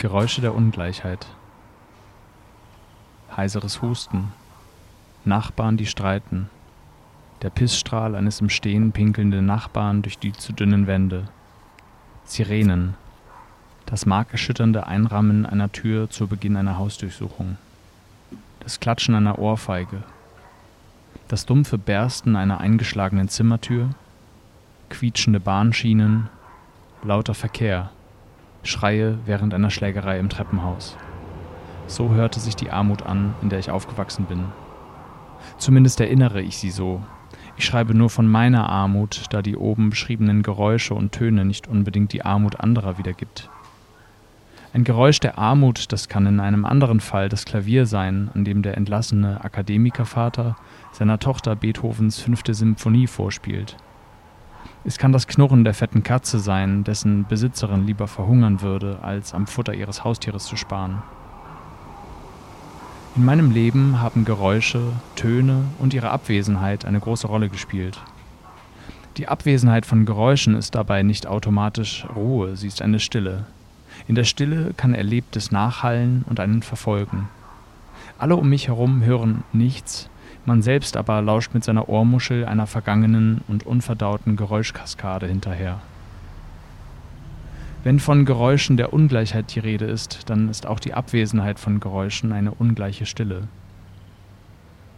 [0.00, 1.26] Geräusche der Ungleichheit.
[3.36, 4.32] Heiseres Husten.
[5.26, 6.48] Nachbarn, die streiten.
[7.42, 11.28] Der Pissstrahl eines im Stehen pinkelnden Nachbarn durch die zu dünnen Wände.
[12.24, 12.94] Sirenen.
[13.84, 17.58] Das markerschütternde Einrammen einer Tür zu Beginn einer Hausdurchsuchung.
[18.60, 20.02] Das Klatschen einer Ohrfeige.
[21.28, 23.90] Das dumpfe Bersten einer eingeschlagenen Zimmertür.
[24.88, 26.30] Quietschende Bahnschienen.
[27.02, 27.90] Lauter Verkehr.
[28.62, 30.96] Schreie während einer Schlägerei im Treppenhaus.
[31.86, 34.44] So hörte sich die Armut an, in der ich aufgewachsen bin.
[35.58, 37.02] Zumindest erinnere ich sie so.
[37.56, 42.12] Ich schreibe nur von meiner Armut, da die oben beschriebenen Geräusche und Töne nicht unbedingt
[42.12, 43.50] die Armut anderer wiedergibt.
[44.72, 48.62] Ein Geräusch der Armut, das kann in einem anderen Fall das Klavier sein, an dem
[48.62, 50.56] der entlassene Akademikervater
[50.92, 53.76] seiner Tochter Beethovens fünfte Symphonie vorspielt.
[54.82, 59.46] Es kann das Knurren der fetten Katze sein, dessen Besitzerin lieber verhungern würde, als am
[59.46, 61.02] Futter ihres Haustieres zu sparen.
[63.14, 64.80] In meinem Leben haben Geräusche,
[65.16, 68.00] Töne und ihre Abwesenheit eine große Rolle gespielt.
[69.18, 73.44] Die Abwesenheit von Geräuschen ist dabei nicht automatisch Ruhe, sie ist eine Stille.
[74.08, 77.28] In der Stille kann Erlebtes nachhallen und einen verfolgen.
[78.16, 80.08] Alle um mich herum hören nichts,
[80.46, 85.80] man selbst aber lauscht mit seiner Ohrmuschel einer vergangenen und unverdauten Geräuschkaskade hinterher.
[87.82, 92.32] Wenn von Geräuschen der Ungleichheit die Rede ist, dann ist auch die Abwesenheit von Geräuschen
[92.32, 93.48] eine ungleiche Stille.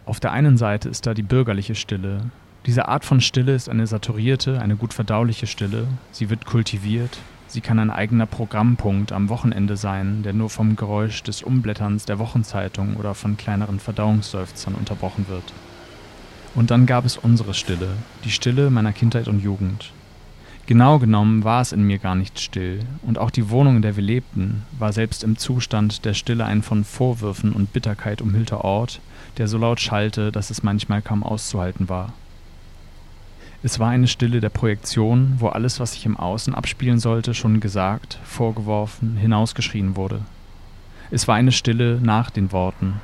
[0.05, 2.31] Auf der einen Seite ist da die bürgerliche Stille.
[2.67, 5.87] Diese Art von Stille ist eine saturierte, eine gut verdauliche Stille.
[6.11, 7.19] Sie wird kultiviert,
[7.53, 12.19] Sie kann ein eigener Programmpunkt am Wochenende sein, der nur vom Geräusch des Umblätterns der
[12.19, 15.53] Wochenzeitung oder von kleineren Verdauungsseufzern unterbrochen wird.
[16.55, 17.91] Und dann gab es unsere Stille,
[18.25, 19.93] die Stille meiner Kindheit und Jugend.
[20.65, 23.97] Genau genommen war es in mir gar nicht still, und auch die Wohnung, in der
[23.97, 29.01] wir lebten, war selbst im Zustand der Stille ein von Vorwürfen und Bitterkeit umhüllter Ort,
[29.37, 32.15] der so laut schallte, dass es manchmal kaum auszuhalten war.
[33.65, 37.61] Es war eine Stille der Projektion, wo alles, was sich im Außen abspielen sollte, schon
[37.61, 40.23] gesagt, vorgeworfen, hinausgeschrien wurde.
[41.13, 43.01] Es war eine Stille nach den Worten.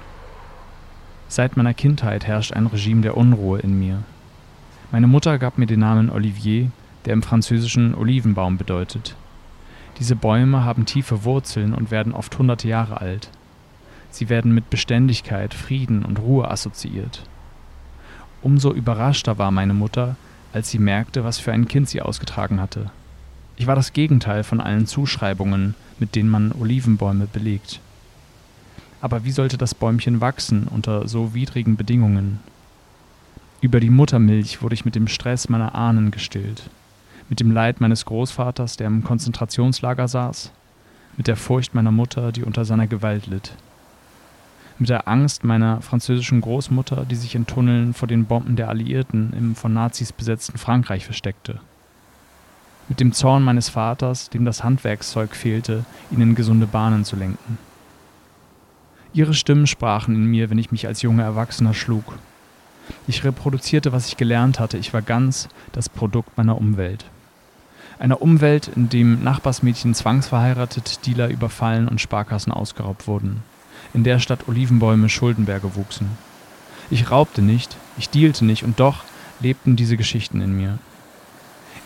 [1.28, 4.02] Seit meiner Kindheit herrscht ein Regime der Unruhe in mir.
[4.90, 6.72] Meine Mutter gab mir den Namen Olivier,
[7.04, 9.14] der im Französischen Olivenbaum bedeutet.
[10.00, 13.30] Diese Bäume haben tiefe Wurzeln und werden oft hunderte Jahre alt.
[14.10, 17.22] Sie werden mit Beständigkeit, Frieden und Ruhe assoziiert.
[18.42, 20.16] Umso überraschter war meine Mutter,
[20.52, 22.90] als sie merkte, was für ein Kind sie ausgetragen hatte.
[23.56, 27.80] Ich war das Gegenteil von allen Zuschreibungen, mit denen man Olivenbäume belegt.
[29.00, 32.40] Aber wie sollte das Bäumchen wachsen unter so widrigen Bedingungen?
[33.60, 36.70] Über die Muttermilch wurde ich mit dem Stress meiner Ahnen gestillt,
[37.28, 40.52] mit dem Leid meines Großvaters, der im Konzentrationslager saß,
[41.16, 43.52] mit der Furcht meiner Mutter, die unter seiner Gewalt litt
[44.78, 49.32] mit der Angst meiner französischen Großmutter, die sich in Tunneln vor den Bomben der Alliierten
[49.32, 51.60] im von Nazis besetzten Frankreich versteckte.
[52.88, 57.58] Mit dem Zorn meines Vaters, dem das Handwerkszeug fehlte, ihn in gesunde Bahnen zu lenken.
[59.12, 62.18] Ihre Stimmen sprachen in mir, wenn ich mich als junger Erwachsener schlug.
[63.06, 67.04] Ich reproduzierte, was ich gelernt hatte, ich war ganz das Produkt meiner Umwelt.
[67.98, 73.42] Einer Umwelt, in dem Nachbarsmädchen zwangsverheiratet, Dealer überfallen und Sparkassen ausgeraubt wurden
[73.94, 76.08] in der Stadt Olivenbäume Schuldenberge wuchsen.
[76.90, 79.04] Ich raubte nicht, ich dealte nicht, und doch
[79.40, 80.78] lebten diese Geschichten in mir.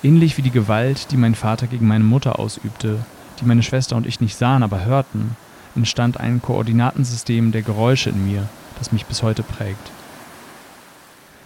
[0.02, 3.04] Ähnlich wie die Gewalt, die mein Vater gegen meine Mutter ausübte,
[3.40, 5.36] die meine Schwester und ich nicht sahen, aber hörten,
[5.74, 8.48] entstand ein Koordinatensystem der Geräusche in mir,
[8.78, 9.90] das mich bis heute prägt.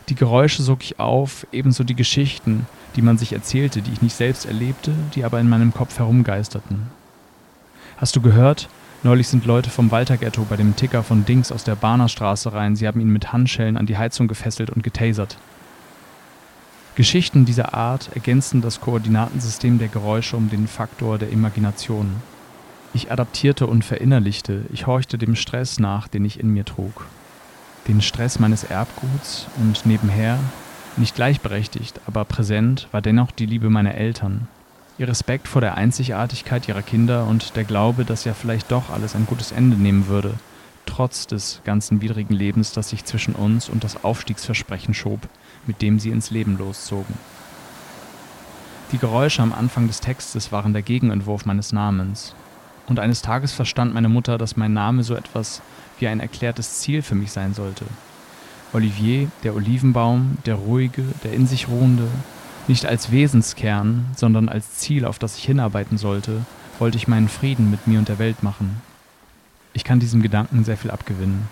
[0.08, 4.16] Die Geräusche sog ich auf, ebenso die Geschichten, die man sich erzählte, die ich nicht
[4.16, 6.86] selbst erlebte, die aber in meinem Kopf herumgeisterten.
[7.96, 8.68] Hast du gehört,
[9.06, 12.74] Neulich sind Leute vom Walter-Ghetto bei dem Ticker von Dings aus der Bahnerstraße rein.
[12.74, 15.38] Sie haben ihn mit Handschellen an die Heizung gefesselt und getasert.
[16.96, 22.16] Geschichten dieser Art ergänzten das Koordinatensystem der Geräusche um den Faktor der Imagination.
[22.94, 27.06] Ich adaptierte und verinnerlichte, ich horchte dem Stress nach, den ich in mir trug.
[27.86, 30.40] Den Stress meines Erbguts und nebenher,
[30.96, 34.48] nicht gleichberechtigt, aber präsent, war dennoch die Liebe meiner Eltern,
[34.98, 39.14] ihr Respekt vor der Einzigartigkeit ihrer Kinder und der Glaube, dass ja vielleicht doch alles
[39.14, 40.34] ein gutes Ende nehmen würde,
[40.86, 45.20] trotz des ganzen widrigen Lebens, das sich zwischen uns und das Aufstiegsversprechen schob,
[45.66, 47.14] mit dem sie ins Leben loszogen.
[48.92, 52.34] Die Geräusche am Anfang des Textes waren der Gegenentwurf meines Namens.
[52.86, 55.60] Und eines Tages verstand meine Mutter, dass mein Name so etwas
[55.98, 57.84] wie ein erklärtes Ziel für mich sein sollte.
[58.72, 62.08] Olivier, der Olivenbaum, der ruhige, der in sich ruhende,
[62.68, 66.42] nicht als Wesenskern, sondern als Ziel, auf das ich hinarbeiten sollte,
[66.78, 68.82] wollte ich meinen Frieden mit mir und der Welt machen.
[69.72, 71.48] Ich kann diesem Gedanken sehr viel abgewinnen.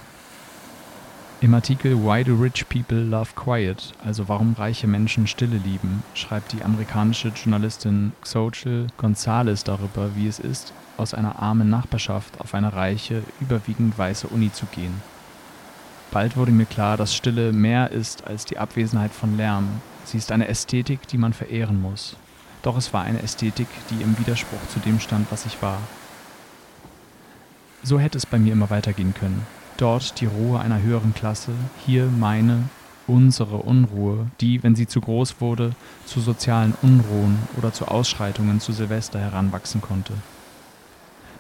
[1.41, 6.53] Im Artikel Why do Rich People Love Quiet, also warum reiche Menschen Stille lieben, schreibt
[6.53, 12.73] die amerikanische Journalistin Xochitl Gonzalez darüber, wie es ist, aus einer armen Nachbarschaft auf eine
[12.73, 15.03] reiche, überwiegend weiße Uni zu gehen.
[16.11, 19.69] Bald wurde mir klar, dass Stille mehr ist als die Abwesenheit von Lärm.
[20.05, 22.17] Sie ist eine Ästhetik, die man verehren muss.
[22.63, 25.79] Doch es war eine Ästhetik, die im Widerspruch zu dem stand, was ich war.
[27.83, 29.47] So hätte es bei mir immer weitergehen können.
[29.77, 31.53] Dort die Ruhe einer höheren Klasse,
[31.85, 32.69] hier meine,
[33.07, 35.73] unsere Unruhe, die, wenn sie zu groß wurde,
[36.07, 40.15] zu sozialen Unruhen oder zu Ausschreitungen zu Silvester heranwachsen konnte.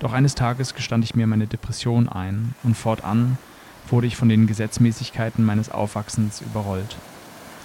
[0.00, 3.38] Doch eines Tages gestand ich mir meine Depression ein und fortan
[3.88, 6.96] wurde ich von den Gesetzmäßigkeiten meines Aufwachsens überrollt.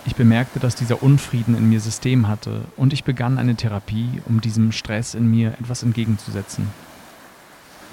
[0.05, 4.41] Ich bemerkte, dass dieser Unfrieden in mir System hatte und ich begann eine Therapie, um
[4.41, 6.67] diesem Stress in mir etwas entgegenzusetzen.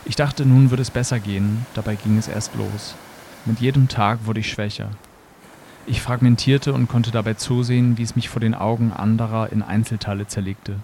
[0.04, 2.94] Ich dachte, nun würde es besser gehen, dabei ging es erst los.
[3.44, 4.90] Mit jedem Tag wurde ich schwächer.
[5.88, 10.26] Ich fragmentierte und konnte dabei zusehen, wie es mich vor den Augen anderer in Einzelteile
[10.26, 10.76] zerlegte.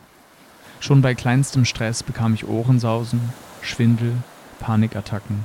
[0.81, 3.21] Schon bei kleinstem Stress bekam ich Ohrensausen,
[3.63, 4.15] Schwindel,
[4.59, 5.45] Panikattacken.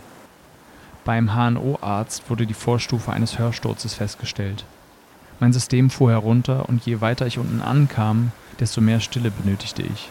[1.05, 4.65] Beim HNO-Arzt wurde die Vorstufe eines Hörsturzes festgestellt.
[5.39, 10.09] Mein System fuhr herunter und je weiter ich unten ankam, desto mehr Stille benötigte ich.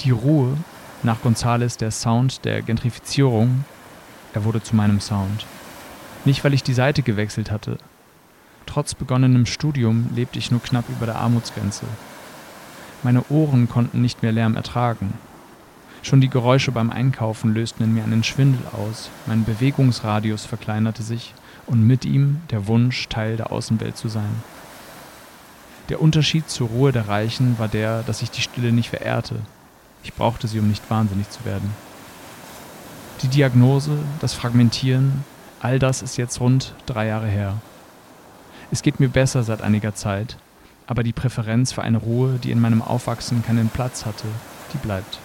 [0.00, 0.56] Die Ruhe,
[1.02, 3.64] nach Gonzales der Sound der Gentrifizierung,
[4.32, 5.46] er wurde zu meinem Sound.
[6.24, 7.78] Nicht, weil ich die Seite gewechselt hatte.
[8.66, 11.86] Trotz begonnenem Studium lebte ich nur knapp über der Armutsgrenze.
[13.02, 15.14] Meine Ohren konnten nicht mehr Lärm ertragen.
[16.02, 21.34] Schon die Geräusche beim Einkaufen lösten in mir einen Schwindel aus, mein Bewegungsradius verkleinerte sich
[21.66, 24.42] und mit ihm der Wunsch, Teil der Außenwelt zu sein.
[25.88, 29.36] Der Unterschied zur Ruhe der Reichen war der, dass ich die Stille nicht verehrte,
[30.04, 31.74] ich brauchte sie, um nicht wahnsinnig zu werden.
[33.22, 35.24] Die Diagnose, das Fragmentieren,
[35.60, 37.54] all das ist jetzt rund drei Jahre her.
[38.70, 40.36] Es geht mir besser seit einiger Zeit,
[40.86, 44.26] aber die Präferenz für eine Ruhe, die in meinem Aufwachsen keinen Platz hatte,
[44.74, 45.18] die bleibt.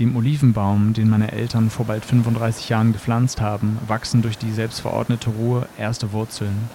[0.00, 5.28] Dem Olivenbaum, den meine Eltern vor bald 35 Jahren gepflanzt haben, wachsen durch die selbstverordnete
[5.28, 6.70] Ruhe erste Wurzeln.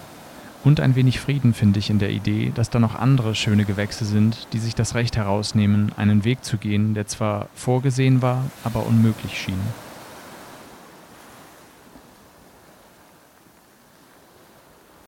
[0.63, 4.05] Und ein wenig Frieden finde ich in der Idee, dass da noch andere schöne Gewächse
[4.05, 8.85] sind, die sich das Recht herausnehmen, einen Weg zu gehen, der zwar vorgesehen war, aber
[8.85, 9.59] unmöglich schien.